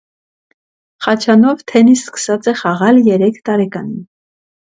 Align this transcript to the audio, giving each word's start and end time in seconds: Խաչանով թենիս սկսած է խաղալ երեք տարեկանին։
Խաչանով 1.05 1.61
թենիս 1.73 2.01
սկսած 2.07 2.49
է 2.53 2.55
խաղալ 2.63 3.03
երեք 3.11 3.39
տարեկանին։ 3.53 4.03